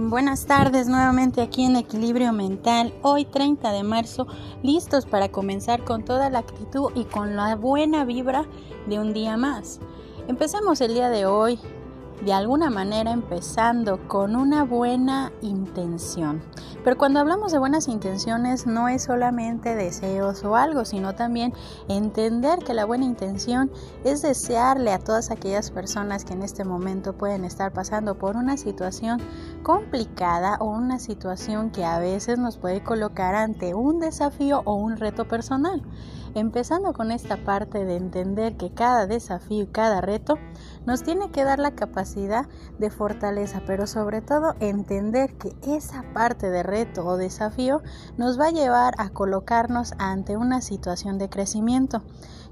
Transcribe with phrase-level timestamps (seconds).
[0.00, 4.28] Buenas tardes nuevamente aquí en Equilibrio Mental, hoy 30 de marzo,
[4.62, 8.44] listos para comenzar con toda la actitud y con la buena vibra
[8.86, 9.80] de un día más.
[10.28, 11.58] Empezamos el día de hoy
[12.24, 16.42] de alguna manera empezando con una buena intención.
[16.84, 21.52] Pero cuando hablamos de buenas intenciones no es solamente deseos o algo, sino también
[21.88, 23.70] entender que la buena intención
[24.04, 28.56] es desearle a todas aquellas personas que en este momento pueden estar pasando por una
[28.56, 29.20] situación
[29.68, 34.96] complicada o una situación que a veces nos puede colocar ante un desafío o un
[34.96, 35.82] reto personal.
[36.34, 40.38] Empezando con esta parte de entender que cada desafío y cada reto
[40.86, 42.46] nos tiene que dar la capacidad
[42.78, 47.82] de fortaleza, pero sobre todo entender que esa parte de reto o desafío
[48.16, 52.02] nos va a llevar a colocarnos ante una situación de crecimiento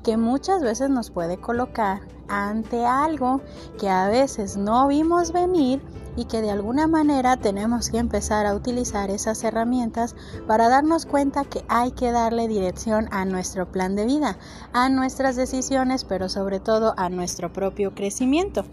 [0.06, 3.40] que muchas veces nos puede colocar ante algo
[3.76, 5.82] que a veces no vimos venir
[6.14, 10.14] y que de alguna manera tenemos que empezar a utilizar esas herramientas
[10.46, 14.38] para darnos cuenta que hay que darle dirección a nuestro plan de vida,
[14.72, 18.64] a nuestras decisiones, pero sobre todo a nuestro propio crecimiento.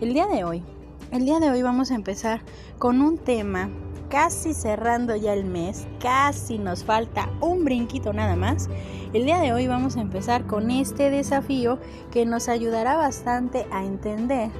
[0.00, 0.62] El día de hoy,
[1.10, 2.42] el día de hoy vamos a empezar
[2.78, 3.70] con un tema
[4.08, 8.68] casi cerrando ya el mes, casi nos falta un brinquito nada más.
[9.12, 11.78] El día de hoy vamos a empezar con este desafío
[12.10, 14.50] que nos ayudará bastante a entender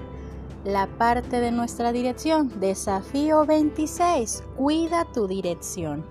[0.65, 2.61] la parte de nuestra dirección.
[2.61, 4.43] Desafío 26.
[4.57, 6.05] Cuida tu dirección.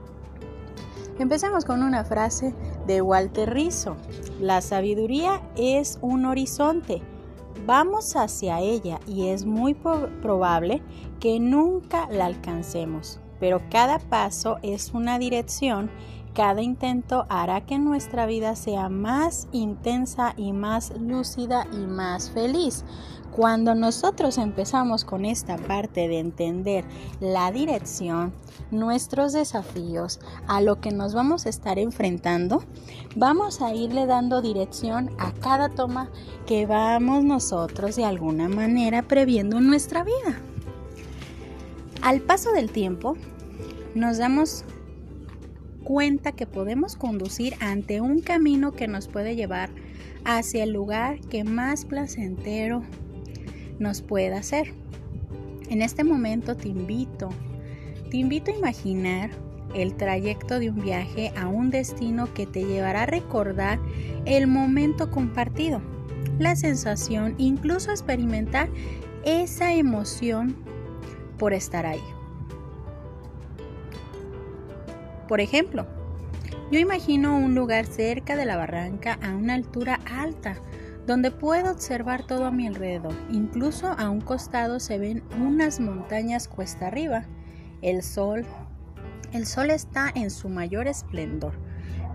[1.20, 2.54] Empecemos con una frase
[2.88, 3.96] de Walter Rizzo.
[4.40, 7.02] La sabiduría es un horizonte.
[7.66, 10.82] Vamos hacia ella y es muy probable
[11.20, 15.90] que nunca la alcancemos, pero cada paso es una dirección
[16.36, 22.84] cada intento hará que nuestra vida sea más intensa y más lúcida y más feliz.
[23.32, 26.84] Cuando nosotros empezamos con esta parte de entender
[27.22, 28.34] la dirección,
[28.70, 32.66] nuestros desafíos, a lo que nos vamos a estar enfrentando,
[33.16, 36.10] vamos a irle dando dirección a cada toma
[36.46, 40.42] que vamos nosotros de alguna manera previendo en nuestra vida.
[42.02, 43.16] Al paso del tiempo,
[43.96, 44.66] nos damos
[45.86, 49.70] cuenta que podemos conducir ante un camino que nos puede llevar
[50.26, 52.84] hacia el lugar que más placentero
[53.80, 54.74] nos pueda ser.
[55.70, 57.30] En este momento te invito,
[58.12, 59.30] te invito a imaginar
[59.74, 63.80] el trayecto de un viaje a un destino que te llevará a recordar
[64.26, 65.82] el momento compartido,
[66.38, 68.70] la sensación, incluso experimentar
[69.24, 70.56] esa emoción
[71.38, 72.15] por estar ahí.
[75.28, 75.88] Por ejemplo,
[76.72, 80.56] yo imagino un lugar cerca de la barranca a una altura alta,
[81.08, 83.14] donde puedo observar todo a mi alrededor.
[83.32, 87.26] Incluso a un costado se ven unas montañas cuesta arriba.
[87.82, 88.46] El sol,
[89.32, 91.54] el sol está en su mayor esplendor,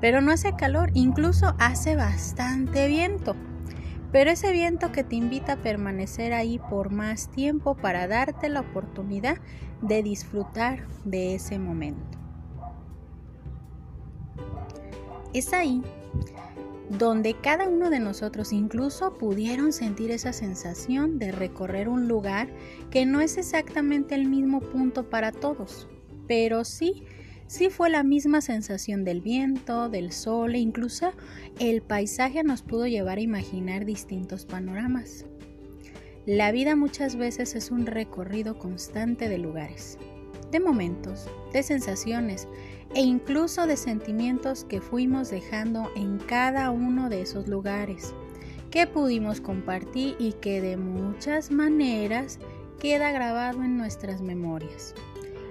[0.00, 3.36] pero no hace calor, incluso hace bastante viento.
[4.10, 8.60] Pero ese viento que te invita a permanecer ahí por más tiempo para darte la
[8.60, 9.36] oportunidad
[9.82, 12.19] de disfrutar de ese momento.
[15.32, 15.82] Es ahí
[16.98, 22.48] donde cada uno de nosotros incluso pudieron sentir esa sensación de recorrer un lugar
[22.90, 25.86] que no es exactamente el mismo punto para todos,
[26.26, 27.04] pero sí,
[27.46, 31.12] sí fue la misma sensación del viento, del sol e incluso
[31.60, 35.26] el paisaje nos pudo llevar a imaginar distintos panoramas.
[36.26, 39.96] La vida muchas veces es un recorrido constante de lugares,
[40.50, 42.48] de momentos, de sensaciones
[42.94, 48.14] e incluso de sentimientos que fuimos dejando en cada uno de esos lugares,
[48.70, 52.38] que pudimos compartir y que de muchas maneras
[52.80, 54.94] queda grabado en nuestras memorias.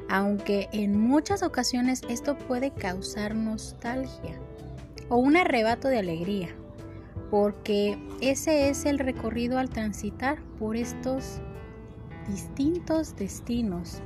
[0.09, 4.39] Aunque en muchas ocasiones esto puede causar nostalgia
[5.07, 6.49] o un arrebato de alegría,
[7.29, 11.39] porque ese es el recorrido al transitar por estos
[12.27, 14.01] distintos destinos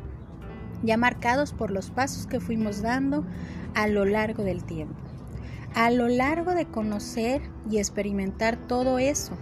[0.84, 3.26] ya marcados por los pasos que fuimos dando
[3.74, 4.96] a lo largo del tiempo.
[5.74, 9.36] A lo largo de conocer y experimentar todo eso,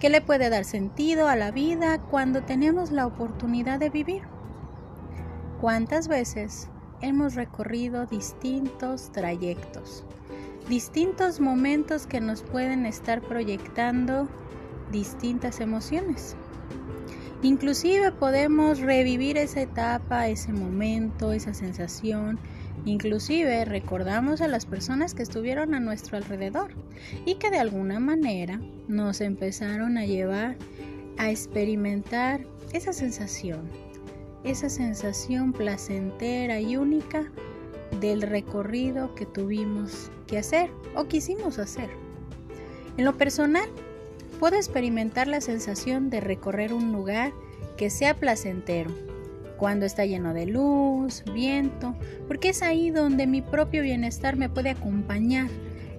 [0.00, 4.22] que le puede dar sentido a la vida cuando tenemos la oportunidad de vivir.
[5.60, 6.68] ¿Cuántas veces
[7.00, 10.04] hemos recorrido distintos trayectos,
[10.68, 14.28] distintos momentos que nos pueden estar proyectando
[14.90, 16.36] distintas emociones?
[17.42, 22.38] Inclusive podemos revivir esa etapa, ese momento, esa sensación.
[22.86, 26.72] Inclusive recordamos a las personas que estuvieron a nuestro alrededor
[27.26, 30.56] y que de alguna manera nos empezaron a llevar
[31.18, 33.68] a experimentar esa sensación,
[34.44, 37.30] esa sensación placentera y única
[38.00, 41.90] del recorrido que tuvimos que hacer o quisimos hacer.
[42.96, 43.68] En lo personal,
[44.38, 47.32] puedo experimentar la sensación de recorrer un lugar
[47.76, 48.90] que sea placentero,
[49.56, 51.94] cuando está lleno de luz, viento,
[52.28, 55.48] porque es ahí donde mi propio bienestar me puede acompañar.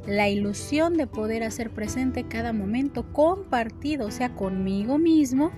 [0.06, 5.52] La ilusión de poder hacer presente cada momento compartido, sea conmigo mismo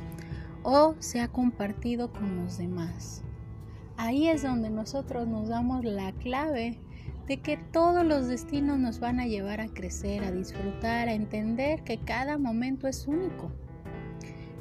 [0.63, 3.21] o sea compartido con los demás.
[3.97, 6.79] Ahí es donde nosotros nos damos la clave
[7.29, 11.83] de que todos los destinos nos van a llevar a crecer, a disfrutar, a entender
[11.83, 13.51] que cada momento es único.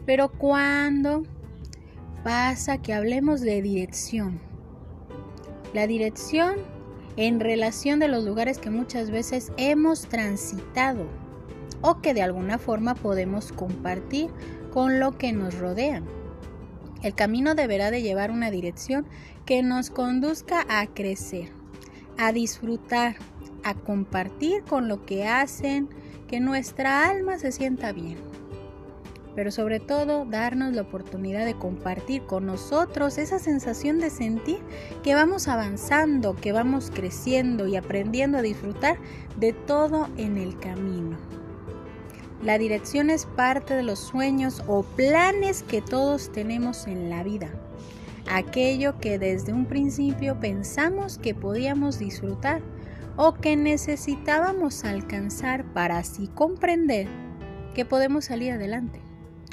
[0.05, 1.23] Pero cuando
[2.23, 4.38] pasa que hablemos de dirección.
[5.73, 6.56] La dirección
[7.17, 11.06] en relación de los lugares que muchas veces hemos transitado
[11.81, 14.31] o que de alguna forma podemos compartir
[14.75, 16.03] con lo que nos rodea.
[17.03, 19.06] El camino deberá de llevar una dirección
[19.47, 21.57] que nos conduzca a crecer,
[22.19, 23.17] a disfrutar,
[23.65, 25.88] a compartir con lo que hacen
[26.26, 28.19] que nuestra alma se sienta bien
[29.38, 34.59] pero sobre todo darnos la oportunidad de compartir con nosotros esa sensación de sentir
[35.05, 38.99] que vamos avanzando, que vamos creciendo y aprendiendo a disfrutar
[39.37, 41.17] de todo en el camino.
[42.43, 47.49] La dirección es parte de los sueños o planes que todos tenemos en la vida.
[48.30, 52.60] Aquello que desde un principio pensamos que podíamos disfrutar
[53.16, 57.08] o que necesitábamos alcanzar para así comprender
[57.75, 59.00] que podemos salir adelante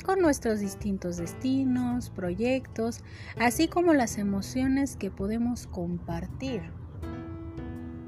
[0.05, 3.01] con nuestros distintos destinos, proyectos,
[3.39, 6.61] así como las emociones que podemos compartir.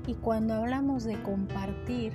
[0.05, 2.13] Y cuando hablamos de compartir,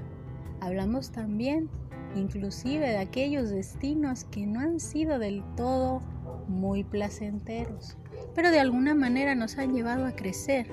[0.61, 1.69] hablamos también
[2.15, 6.01] inclusive de aquellos destinos que no han sido del todo
[6.49, 7.97] muy placenteros,
[8.35, 10.67] pero de alguna manera nos han llevado a crecer.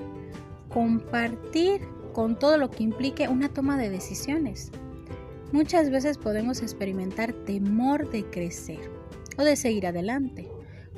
[0.68, 1.80] Compartir
[2.12, 4.70] con todo lo que implique una toma de decisiones.
[5.52, 9.00] Muchas veces podemos experimentar temor de crecer
[9.44, 10.48] de seguir adelante,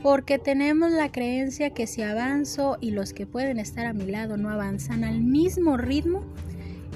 [0.02, 4.36] porque tenemos la creencia que si avanzo y los que pueden estar a mi lado
[4.36, 6.24] no avanzan al mismo ritmo,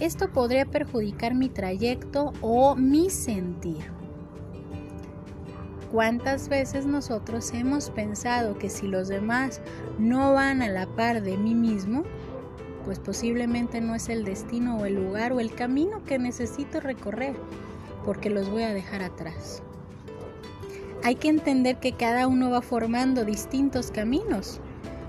[0.01, 3.96] esto podría perjudicar mi trayecto o mi sentir.
[5.97, 9.63] ¿Cuántas veces nosotros hemos pensado que si los demás
[9.99, 12.03] no van a la par de mí mismo,
[12.85, 17.35] pues posiblemente no es el destino o el lugar o el camino que necesito recorrer,
[18.05, 19.63] porque los voy a dejar atrás?
[21.03, 24.61] hay que entender que cada uno va formando distintos caminos.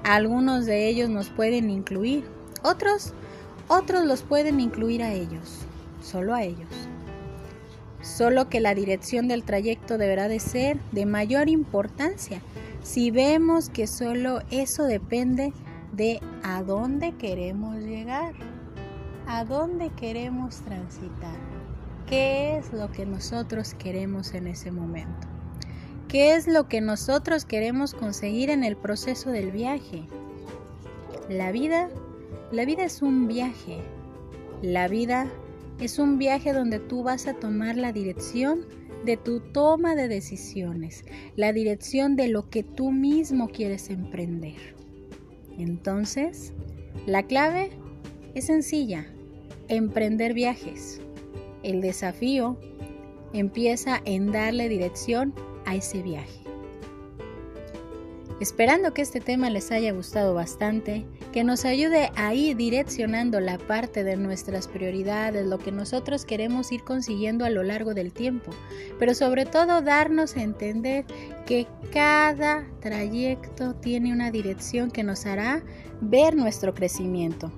[0.06, 2.24] Algunos de ellos nos pueden incluir,
[2.64, 3.14] otros,
[3.68, 5.66] otros los pueden incluir a ellos,
[6.02, 6.70] solo a ellos.
[8.02, 12.42] Solo que la dirección del trayecto deberá de ser de mayor importancia
[12.84, 15.52] si vemos que solo eso depende
[15.92, 18.34] de a dónde queremos llegar,
[19.26, 21.38] a dónde queremos transitar,
[22.06, 25.28] qué es lo que nosotros queremos en ese momento.
[26.08, 30.06] ¿Qué es lo que nosotros queremos conseguir en el proceso del viaje?
[31.28, 31.90] La vida,
[32.54, 33.82] la vida es un viaje.
[34.62, 35.28] La vida
[35.80, 38.66] es un viaje donde tú vas a tomar la dirección
[39.06, 44.76] de tu toma de decisiones, la dirección de lo que tú mismo quieres emprender.
[45.58, 46.54] Entonces,
[47.06, 47.70] la clave
[48.34, 49.08] es sencilla,
[49.68, 51.02] emprender viajes.
[51.64, 52.58] El desafío
[53.34, 55.34] empieza en darle dirección
[55.66, 56.47] a ese viaje.
[58.40, 63.58] Esperando que este tema les haya gustado bastante, que nos ayude a ir direccionando la
[63.58, 68.52] parte de nuestras prioridades, lo que nosotros queremos ir consiguiendo a lo largo del tiempo,
[69.00, 71.06] pero sobre todo darnos a entender
[71.48, 75.64] que cada trayecto tiene una dirección que nos hará
[76.00, 77.52] ver nuestro crecimiento,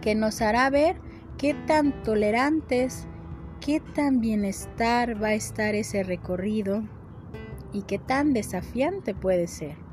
[0.00, 0.94] que nos hará ver
[1.38, 3.08] qué tan tolerantes,
[3.60, 6.84] qué tan bienestar va a estar ese recorrido
[7.72, 9.87] y qué tan desafiante puede ser.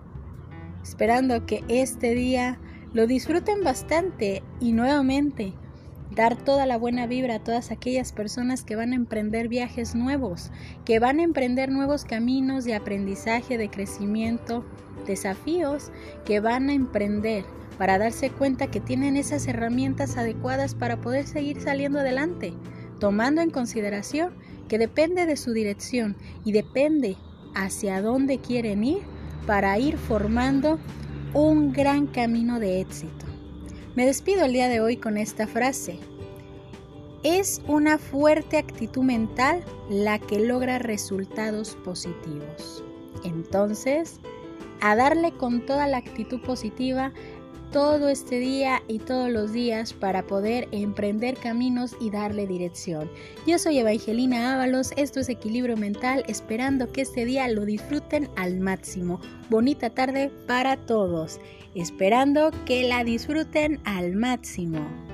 [0.85, 2.59] Esperando que este día
[2.93, 5.51] lo disfruten bastante y nuevamente
[6.11, 10.51] dar toda la buena vibra a todas aquellas personas que van a emprender viajes nuevos,
[10.85, 14.63] que van a emprender nuevos caminos de aprendizaje, de crecimiento,
[15.07, 15.91] desafíos
[16.23, 17.45] que van a emprender
[17.79, 22.53] para darse cuenta que tienen esas herramientas adecuadas para poder seguir saliendo adelante,
[22.99, 24.35] tomando en consideración
[24.67, 27.17] que depende de su dirección y depende
[27.55, 29.14] hacia dónde quieren ir
[29.45, 30.79] para ir formando
[31.33, 33.25] un gran camino de éxito.
[33.95, 35.99] Me despido el día de hoy con esta frase.
[37.23, 42.83] Es una fuerte actitud mental la que logra resultados positivos.
[43.23, 44.19] Entonces,
[44.81, 47.11] a darle con toda la actitud positiva
[47.75, 53.12] todo este día y todos los días para poder emprender caminos y darle dirección.
[53.46, 58.62] Yo soy Evangelina Ábalos, esto es Equilibrio Mental, esperando que este día lo disfruten al
[58.62, 59.20] máximo.
[59.50, 61.41] Bonita tarde para todos,
[61.75, 65.04] esperando que la disfruten al máximo.